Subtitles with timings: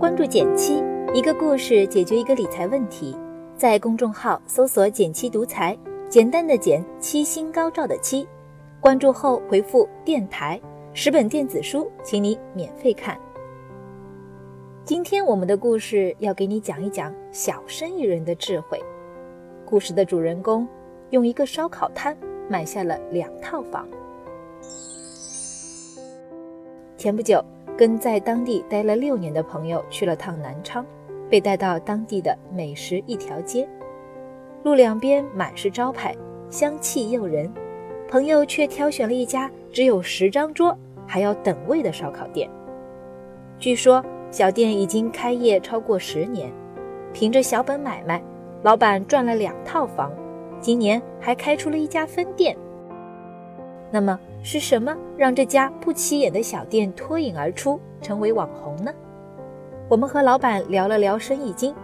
[0.00, 3.14] 关注减七，一个故事解决一个理财问题。
[3.54, 5.76] 在公众号搜索“减七独裁，
[6.08, 8.26] 简单的减，七星高照的七。
[8.80, 10.58] 关注后回复“电台”，
[10.94, 13.14] 十本电子书，请你免费看。
[14.86, 18.82] 今天我们的故事要给你讲一讲小生意人的智慧。
[19.66, 20.66] 故事的主人公
[21.10, 22.16] 用一个烧烤摊
[22.48, 23.86] 买下了两套房。
[26.96, 27.44] 前不久，
[27.80, 30.84] 跟在当地待了六年的朋友去了趟南昌，
[31.30, 33.66] 被带到当地的美食一条街，
[34.64, 36.14] 路两边满是招牌，
[36.50, 37.50] 香气诱人。
[38.06, 42.50] 朋友却挑选了一家只有十张桌，还要等位的烧烤店。
[43.58, 46.52] 据说小店已经开业超过十年，
[47.14, 48.22] 凭着小本买卖。
[48.62, 50.12] 老板赚了两套房，
[50.60, 52.54] 今年还开出了一家分店。
[53.90, 58.92] 那么是什么让这家不起眼的小店脱颖而出，成为网红呢？
[59.88, 61.74] 我们和老板聊了聊生意经，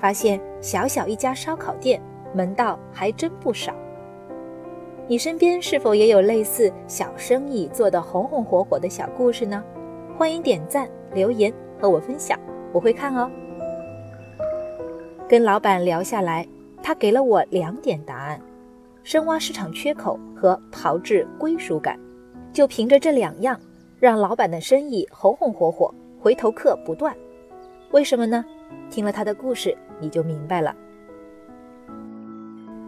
[0.00, 2.00] 发现小小一家烧烤店，
[2.34, 3.74] 门道还真不少。
[5.08, 9.62] 你身边是否也有类似小生意做得红红火火的小故事呢？
[10.16, 12.38] 欢迎点赞留言和我分享，
[12.72, 13.30] 我会看哦。
[15.28, 16.46] 跟老板聊下来，
[16.82, 18.40] 他给了我两点答案：
[19.06, 21.96] 深挖市场缺口和炮制归属感。
[22.52, 23.56] 就凭着这两样，
[24.00, 27.14] 让老板的生意红红火火，回头客不断。
[27.92, 28.44] 为什么呢？
[28.90, 30.74] 听了他的故事，你就明白了。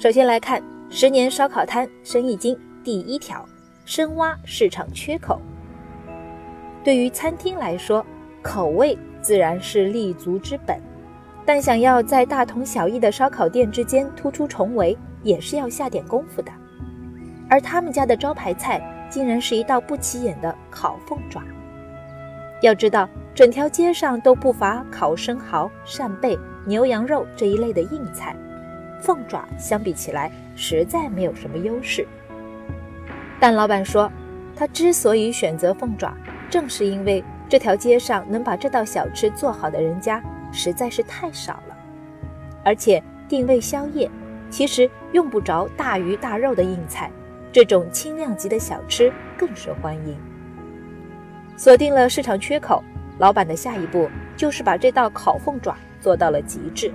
[0.00, 3.48] 首先来看十年烧烤摊生意经第一条：
[3.84, 5.40] 深挖市场缺口。
[6.82, 8.04] 对于餐厅来说，
[8.42, 10.76] 口味自然是立足之本。
[11.46, 16.50] 但想要在大同小异的烧烤店之间突出重围，也是要下点功夫的。
[17.48, 21.42] 而他们家的招牌菜，竟然是一道不起眼的烤凤爪。
[22.62, 28.36] 要知道，整条街上都不乏烤生蚝、扇贝、牛羊肉这一类的硬菜，
[29.00, 32.06] 凤爪相比起来，实在没有什么优势。
[33.40, 34.10] 但老板说，
[34.54, 36.14] 他之所以选择凤爪，
[36.50, 40.22] 正是因为这条街上能把这道小吃做好的人家。
[40.52, 41.76] 实在是太少了，
[42.64, 44.10] 而且定位宵夜，
[44.50, 47.10] 其实用不着大鱼大肉的硬菜，
[47.52, 50.18] 这种轻量级的小吃更受欢迎。
[51.56, 52.82] 锁定了市场缺口，
[53.18, 56.90] 老板的下一步就是把这道烤凤爪做到了极致。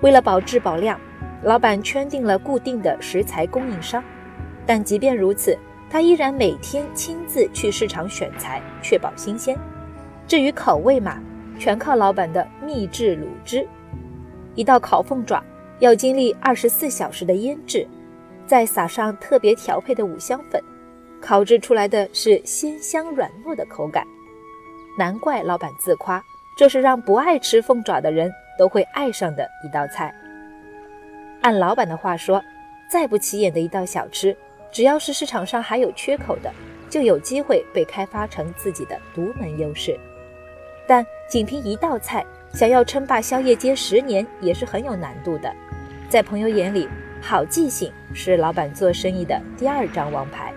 [0.00, 0.98] 为了保质保量，
[1.42, 4.02] 老板圈定了固定的食材供应商，
[4.64, 5.58] 但即便如此，
[5.90, 9.58] 他依然每天亲自去市场选材，确保新鲜。
[10.26, 11.18] 至于口味嘛，
[11.58, 13.66] 全靠老板的秘制卤汁，
[14.54, 15.42] 一道烤凤爪
[15.80, 17.88] 要经历二十四小时的腌制，
[18.46, 20.62] 再撒上特别调配的五香粉，
[21.22, 24.06] 烤制出来的是鲜香软糯的口感。
[24.98, 26.22] 难怪老板自夸，
[26.54, 30.14] 这是让不爱吃凤爪的人都会爱上的一道菜。
[31.40, 32.42] 按老板的话说，
[32.90, 34.36] 再不起眼的一道小吃，
[34.70, 36.52] 只要是市场上还有缺口的，
[36.90, 39.98] 就有机会被开发成自己的独门优势。
[40.86, 45.50] 但仅凭一道菜，想要称霸宵夜街十年也是很有难度的。
[46.10, 46.88] 在朋友眼里，
[47.22, 50.52] 好记性是老板做生意的第二张王牌。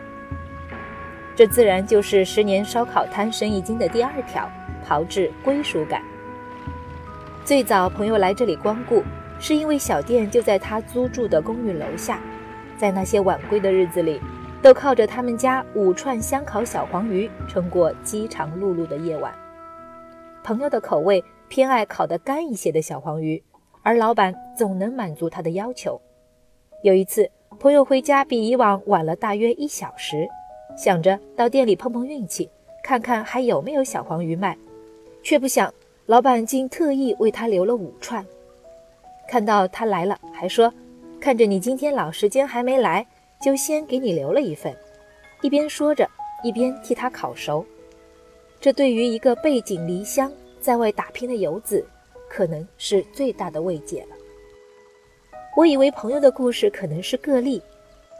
[1.36, 4.50] 这自然就是十年烧烤摊生意经的第二条：
[4.84, 6.02] 炮制归属感。
[7.46, 9.04] 最早朋友来这里光顾，
[9.40, 12.20] 是因为小店就在他租住的公寓楼下，
[12.76, 14.20] 在那些晚归的日子里，
[14.60, 19.32] 都靠着他们家五串香烤小黄鱼撑过饥肠辘辘的夜晚。
[20.44, 23.44] 朋友的口味偏爱烤得干一些的小黄鱼，
[23.84, 26.00] 而老板总能满足他的要求。
[26.82, 27.30] 有一次，
[27.60, 30.28] 朋友回家比以往晚了大约一小时，
[30.76, 32.50] 想着到店里碰碰运气，
[32.84, 34.58] 看看还有没有小黄鱼卖，
[35.22, 35.72] 却不想
[36.06, 38.26] 老板竟特意为他留了五串。
[39.28, 40.74] 看到他来了，还说
[41.20, 43.06] ：“看着你今天老时间还没来，
[43.42, 44.76] 就先给你留了一份。”
[45.42, 46.10] 一边说着，
[46.44, 47.66] 一边替他烤熟。
[48.60, 50.32] 这对于一个背井离乡
[50.62, 51.86] 在外打拼的游子，
[52.34, 54.16] 可能是最大的慰藉了。
[55.56, 57.62] 我以为朋友的故事可能是个例，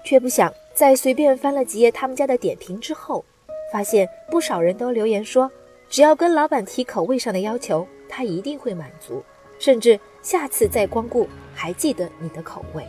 [0.06, 3.26] 却不想在随便翻了几页他们家的点评之后，
[3.72, 5.52] 发现不少人都留言说，
[5.90, 9.24] 只要跟老板提口味上的要求，他一定会满足，
[9.58, 12.86] 甚至下次再光顾还记得你的口味。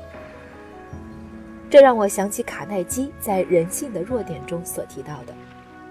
[1.70, 5.34] 这让我想起卡耐基在《人性的弱点》中所提到的。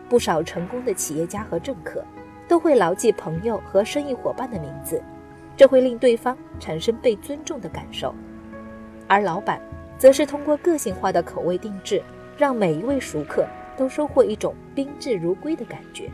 [0.07, 2.05] 不少成功的企业家和政客
[2.47, 5.01] 都会牢记朋友和生意伙伴的名字，
[5.55, 8.13] 这会令对方产生被尊重的感受。
[9.07, 9.61] 而老板
[9.97, 12.01] 则是通过个性化的口味定制，
[12.37, 13.45] 让每一位熟客
[13.77, 16.09] 都收获一种宾至如归的感觉。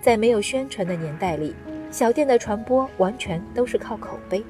[0.00, 1.54] 在没有宣传的年代里，
[1.90, 4.44] 小店的传播完全都是靠口碑，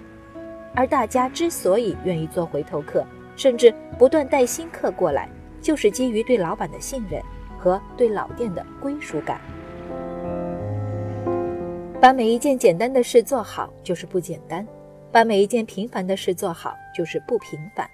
[0.74, 3.06] 而大家之所以愿意做回头客，
[3.36, 5.28] 甚至不断带新客过来，
[5.60, 7.22] 就是基于对老板的信任
[7.58, 9.40] 和对老店的归属感。
[12.04, 14.68] 把每一件简单的事做好就是不简单，
[15.10, 17.88] 把每一件平凡的事做好就是不平凡。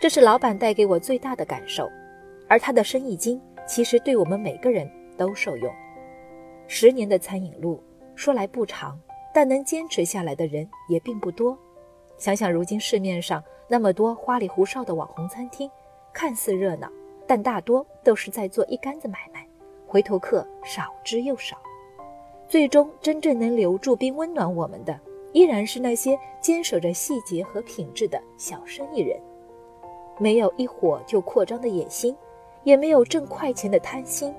[0.00, 1.86] 这是老板带给我最大的感受，
[2.48, 5.70] 而他的生意经其实对我们每个人都受用。
[6.68, 7.78] 十年的餐饮路
[8.14, 8.98] 说来不长，
[9.34, 11.54] 但能坚持下来的人也并不多。
[12.16, 15.70] 想想如今市面上那么多花里胡哨的网红餐厅，
[16.14, 16.90] 看似热闹，
[17.26, 19.46] 但大多都是在做一竿子买卖，
[19.86, 21.58] 回头客少之又少。
[22.54, 24.96] 最终真正能留住并温暖我们的，
[25.32, 29.20] 依然是那些坚守着细节和品质的小生意人。
[30.20, 32.16] 没有一火就扩张的野心，
[32.62, 34.32] 也没有挣快钱的贪心。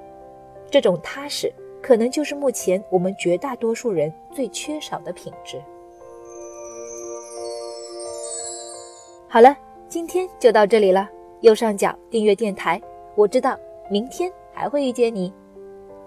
[0.71, 1.51] 这种踏实，
[1.81, 5.61] 可能就是目前我们绝大多数人最缺少的品质。
[9.27, 9.57] 好了，
[9.89, 11.09] 今天就到这里了。
[11.41, 12.81] 右上角订阅电台，
[13.15, 13.59] 我知道
[13.91, 15.33] 明天还会遇见你。